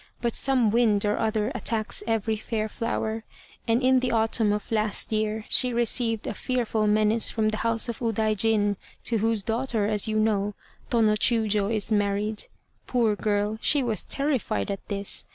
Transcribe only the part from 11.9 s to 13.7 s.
married. Poor girl,